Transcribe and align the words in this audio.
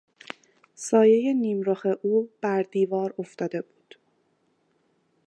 سایهی 0.87 1.33
نیمرخ 1.43 1.81
او 2.03 2.29
بر 2.41 2.63
دیوار 2.71 3.11
افتاده 3.19 3.61
بود. 3.61 3.95